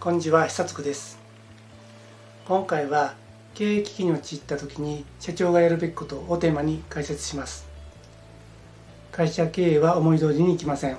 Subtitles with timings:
[0.00, 1.18] こんにちは久津です。
[2.46, 3.14] 今回は
[3.54, 7.66] 経営危機に陥った時に社長がやるべきことをテーマに解説します。
[9.10, 10.96] 会社経営は思い通りにいきません。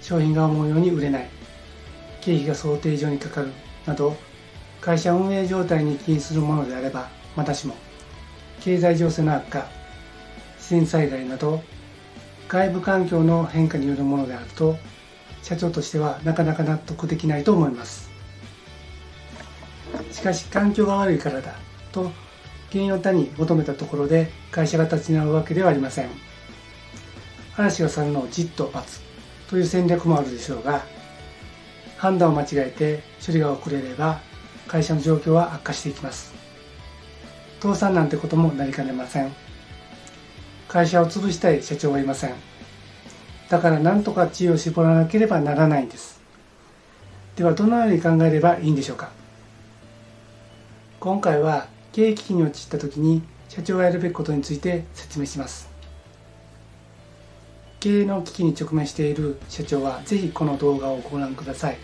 [0.00, 1.28] 商品が思うように売れない。
[2.20, 3.52] 経費が想定以上にかかる。
[3.86, 4.16] など
[4.80, 7.76] 会社運営状態に起因するものであればまたしも
[8.60, 9.68] 経済情勢の悪化
[10.56, 11.62] 自然災害など
[12.48, 14.76] 外部環境の変化によるものであると
[15.42, 18.10] 社長としてはなかなか納得できないと思います。
[20.10, 21.54] しかし環境が悪いからだ
[21.90, 22.10] と
[22.70, 26.08] 原因を他に求めたところで会社が立ち直るわけではありません。
[27.56, 29.00] 嵐が去るのをじっと待つ
[29.48, 30.82] という戦略もあるでしょうが
[31.98, 34.20] 判断を間違えて処理が遅れれば
[34.66, 36.32] 会社の状況は悪化していきます。
[37.60, 39.32] 倒産なんてこともなりかねません。
[40.66, 42.51] 会社を潰したい社長はいません。
[43.52, 46.22] だから何とか知恵を絞らなければならないんです。
[47.36, 49.10] ではどのように考えればいいんでしょうか。
[51.00, 55.68] 今回は経営危機に陥った時に社長がやるべきことについて説明します。
[57.80, 61.76] 経営の危機に直面している社長はぜひこの動画をご覧ください。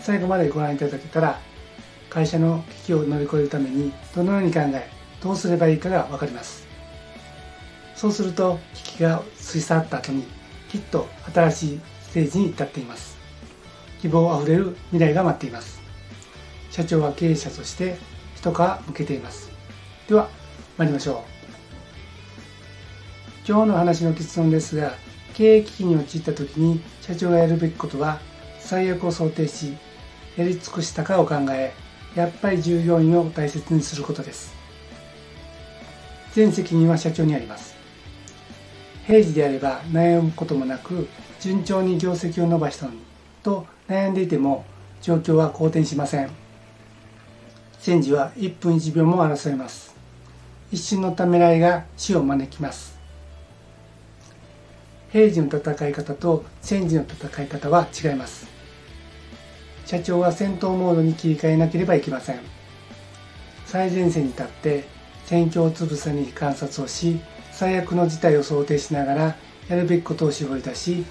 [0.00, 1.38] 最後までご覧いただけたら
[2.10, 4.90] 会社の危機を乗り越えるためにどのように考え
[5.22, 6.66] どうすればいいかが分かります。
[7.94, 10.24] そうすると危機が過ぎ去った後に
[10.74, 13.16] きっと新しいステージに至っています。
[14.02, 15.80] 希望あふれる未来が待っています。
[16.72, 17.96] 社長は経営者として
[18.34, 18.56] 一皮
[18.88, 19.52] 向けています。
[20.08, 20.28] では
[20.76, 21.16] 参りましょう。
[23.46, 24.94] 今日の話の結論ですが
[25.34, 28.18] 経営危機に陥った時に社長がやるべきことは
[28.58, 29.76] 最悪を想定し
[30.36, 31.72] やり尽くしたかを考え
[32.16, 34.52] やっぱり従業員を大切にすることです。
[36.32, 37.83] 全責任は社長にあります。
[39.06, 41.08] 平時であれば悩むこともなく
[41.40, 43.00] 順調に業績を伸ばしたのに
[43.42, 44.64] と悩んでいても
[45.02, 46.30] 状況は好転しません。
[47.78, 49.94] 戦時は1分1秒も争います。
[50.72, 52.98] 一瞬のためらいが死を招きます。
[55.12, 58.46] 平時の戦い方と戦時の戦い方は違います。
[59.84, 62.40] 社長は戦闘モードに切り替えなければいけません。
[63.66, 64.84] 最前線に立って
[65.26, 67.20] 戦況をつぶさに観察をし
[67.54, 69.36] 最悪の事態を想定しながら
[69.68, 71.04] やるべきことを絞り出し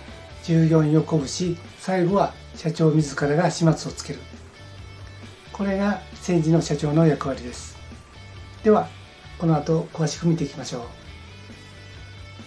[0.44, 4.20] 従業員を鼓舞し最後は社長自らが始末をつける。
[5.54, 7.78] これが戦時の社長の役割です。
[8.64, 8.90] では
[9.38, 10.86] この後詳しく見ていきましょ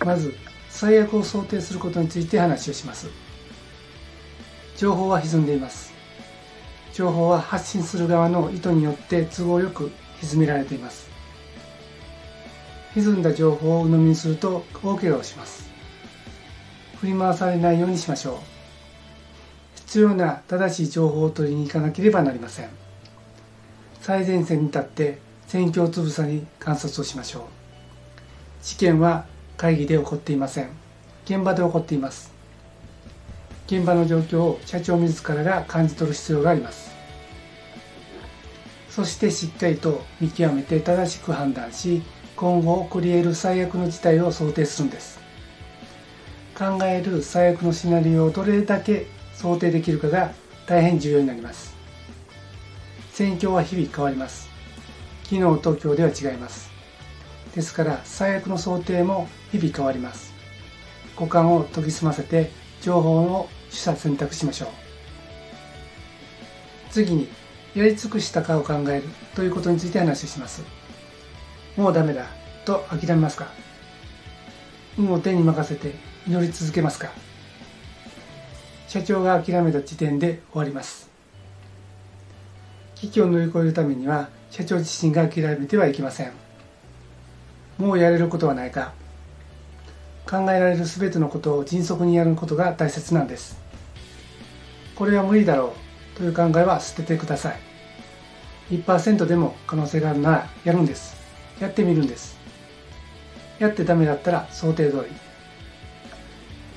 [0.03, 0.05] う。
[0.05, 0.34] まず
[0.69, 3.09] 最悪を想定することについて話をします。
[4.77, 5.95] 情報は歪んでいます。
[6.93, 9.91] 情報は発信する側の意図によって都合よく
[10.21, 11.16] 歪められています。
[12.97, 15.69] 歪んだ情報を鵜呑みにすると大怪我をします。
[16.99, 18.37] 振り回されないようにしましょう。
[19.75, 22.71] 必要な正しい情報を取りに行かなければなりません。
[24.01, 27.43] 最前線に立って戦況つぶさに観察をしましょう。
[28.62, 29.27] 事件は
[29.59, 30.71] 会議で起こっていません。
[31.27, 32.33] 現場で起こっています。
[33.67, 36.91] 現場の状況を社長自らが感じ取る必要があります。
[38.89, 42.01] そしてしっかりと見極めて正しく判断し
[42.36, 45.19] 今後起こり得る最悪の事態を想定するんです。
[46.56, 50.32] 考える最悪のシナリオをどれだけ想定できるかが
[50.66, 51.74] 大変重要になります。
[53.12, 54.50] 戦況は日々変わります。
[55.24, 56.70] 昨日と今日では違います。
[57.54, 60.34] ですから最悪の想定も日々変わります。
[61.16, 62.50] 五感を研ぎ澄ませて
[62.82, 64.68] 情報を取捨選択しましょう。
[66.91, 67.28] 次に
[67.74, 69.04] やり尽くしたかを考える
[69.34, 70.75] ということについて話をします。
[71.76, 72.26] もうダメだ。
[72.64, 73.47] と諦めますか。
[74.98, 75.94] 運を手に任せて
[76.26, 77.10] 祈り続けますか。
[78.88, 81.10] 社長が諦めた時点で終わります。
[82.94, 86.32] 危機を乗り越えるためには社長自身が諦めてはいけません。
[87.78, 88.94] もうやれることはないか。
[90.28, 93.59] 考えられる全てのことを迅速にやることが大切なんです。
[94.94, 95.74] これは無理だろ
[96.15, 96.18] う。
[96.18, 97.60] という考えは捨ててください。
[98.71, 101.16] 1%でも可能性があるならやるんです。
[101.60, 102.36] やってみるんです。
[103.58, 105.16] やってダメだったら想定通り。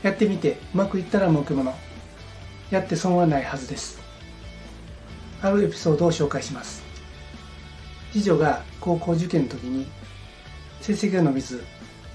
[0.02, 1.76] やってみてうまくいったら儲けもの
[2.72, 4.00] やって損はないはずです。
[5.42, 6.84] あるエピソードを紹介します。
[8.12, 9.88] 次女が高校受験の時に
[10.82, 11.64] 成績が伸びず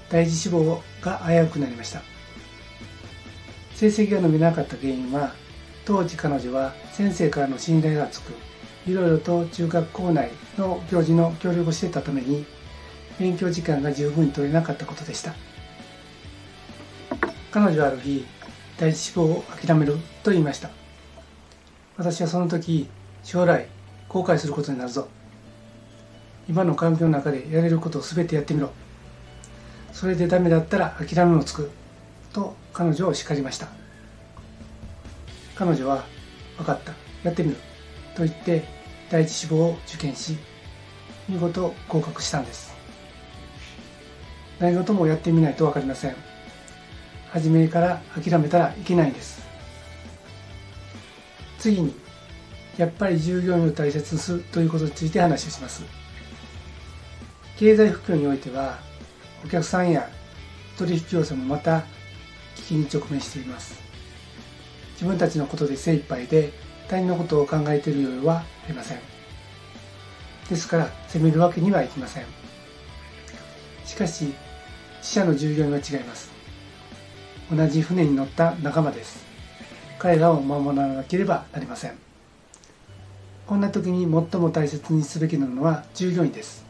[0.09, 2.01] 第一志望が危うくなりました。
[3.75, 5.33] 成績が伸びなかった原因は
[5.85, 8.33] 当時彼女は先生からの信頼が厚く
[8.87, 12.45] いろいろと中学校内の行事の協力をしていたために
[13.19, 15.33] 勉強時間が十分に取れなかったことでした。
[17.51, 18.25] 彼女はある日
[18.77, 20.69] 第一志望を諦めると言いました。
[21.97, 22.87] 私はその時
[23.23, 23.67] 将来
[24.09, 25.07] 後悔することになるぞ。
[26.47, 28.71] 今の環境の中でやれることを全てやってみろ。
[29.93, 31.71] それでダメだったら諦めをつく
[32.33, 33.67] と彼女を叱りました。
[35.55, 36.03] 彼女は
[36.57, 36.91] 分かった
[37.23, 37.55] やってみる
[38.13, 38.74] と言って
[39.15, 40.35] 第一志望を受験し
[41.29, 42.75] 見事合格したんです。
[44.59, 46.15] 何事もやってみないと分かりません。
[47.29, 49.41] 初めから諦めたらいけないんです。
[51.59, 51.95] 次に
[52.75, 55.85] やっぱり従業員を大切にするということについて話をします。
[57.55, 58.79] 経済不況においては
[59.45, 60.09] お客さんや
[60.77, 61.85] 取引業者もまた
[62.57, 63.79] 危機に直面しています。
[64.95, 66.51] 自分たちのことで精一杯で
[66.89, 68.99] 他人のことを考えている余裕はありません。
[70.49, 72.23] ですから責めるわけにはいきません。
[73.85, 74.33] しかし
[74.99, 76.31] 自社の従業員は違います。
[77.51, 79.23] 同じ船に乗った仲間です。
[79.99, 81.93] 彼らを守らなければなりません。
[83.47, 86.65] こんな時に最も大切にすべきなのは従業員です。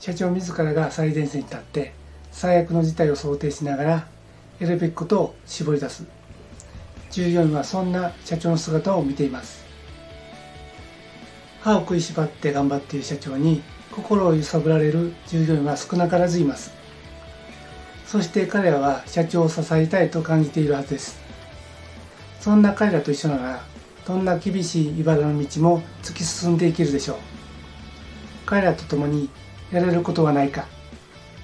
[0.00, 1.92] 社長自らが最前線に立って
[2.32, 4.08] 最悪の事態を想定しながら
[4.58, 6.04] やるべきことを絞り出す。
[7.10, 9.63] 従業員はそんな社長の姿を見ています。
[11.64, 16.74] 歯を食いしばって頑張っている社長に心を揺さぶられる従業員は少なからずいます。
[18.04, 21.18] そして彼らは社長を支えたいと感じているはずです。
[22.38, 23.64] そんな彼らと一緒なら
[24.06, 27.16] どんな厳しい茨の道も突き進んでいけるでしょう。
[28.44, 29.30] 彼らと共に
[29.72, 30.66] やれることはないか。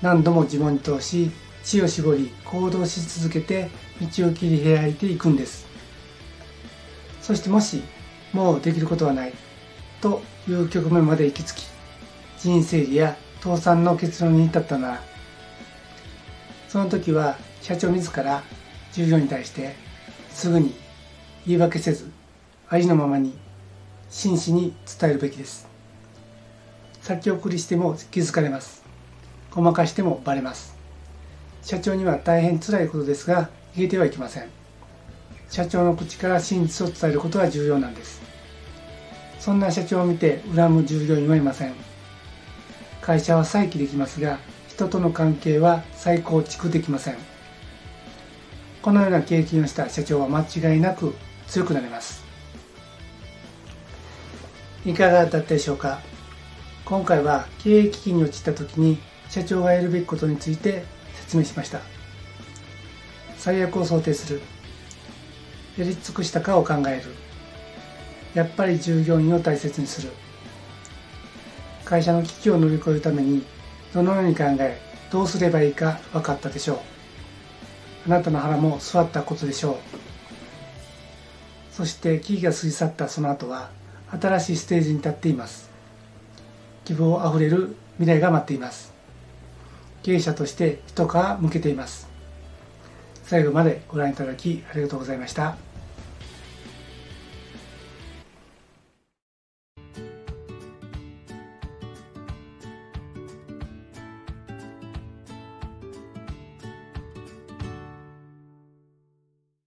[0.03, 1.31] 何度も自問に通し
[1.65, 3.71] 知を絞り行動し続けて
[4.03, 5.67] 道を切り開いていくんです。
[7.23, 7.83] そしてもし
[8.35, 9.33] もうできることはない。
[10.01, 11.67] という局面まで行き着き
[12.39, 15.03] 人生理や倒産の結論に至ったなら
[16.69, 18.43] その時は社長自ら
[18.93, 19.75] 従業員に対して
[20.31, 20.75] すぐに
[21.47, 22.11] 言い訳せず
[22.69, 23.37] ありのままに
[24.09, 25.69] 真摯に伝えるべきです。
[27.01, 28.85] 先送りしても気づかれます。
[29.51, 30.77] ごまかしてもバレます。
[31.63, 34.49] 社長には大変辛いことですが言えてはいけません。
[35.49, 38.30] 社長の口から真実を伝えることは重要なんです。
[39.41, 41.75] そんな社長を見て恨む従業員はいません。
[43.01, 44.39] 会社は再起できますが
[44.69, 47.17] 人との関係は再構築できません。
[48.83, 51.15] このような経験をした社長は間違いなく
[51.49, 52.23] 強くなります。
[54.85, 56.01] いかがだったでしょうか？
[56.85, 58.99] 今回は経営危機に陥った時に
[59.29, 60.85] 社長がやるべきことについて
[61.15, 61.81] 説明しました。
[63.39, 64.41] 最悪を想定する。
[65.79, 67.30] やり尽くしたかを考える。
[68.35, 70.11] やっぱり従業員を大切にする。
[71.85, 73.45] 会社の危機を乗り越えるために
[73.93, 74.81] どのように考え
[75.11, 76.79] どうすればいいか分かったでしょう。
[78.07, 79.77] あなたの腹も座ったことでしょう。
[81.73, 83.71] そして危機が過ぎ去ったその後は
[84.11, 85.71] 新しいステージに立っています。
[86.85, 88.93] 希望あふれる未来が待っています。
[90.03, 92.09] 経営者として一皮向けています。
[93.25, 95.70] 最後までご覧いただきありがとうございました。